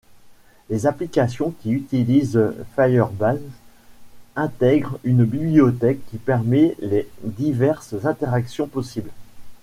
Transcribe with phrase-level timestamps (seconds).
[0.71, 3.39] Les applications qui utilisent Firebase
[4.35, 9.11] intègrent une bibliothèque qui permet les diverses interactions possibles.